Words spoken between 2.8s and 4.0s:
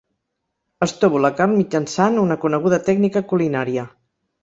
tècnica culinària.